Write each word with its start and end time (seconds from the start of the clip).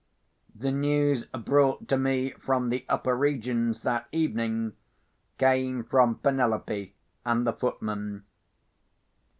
The 0.55 0.71
news 0.71 1.27
brought 1.27 1.87
to 1.89 1.95
me 1.95 2.31
from 2.31 2.69
the 2.71 2.85
upper 2.89 3.15
regions, 3.15 3.81
that 3.81 4.07
evening, 4.11 4.73
came 5.37 5.83
from 5.83 6.15
Penelope 6.15 6.95
and 7.23 7.45
the 7.45 7.53
footman. 7.53 8.23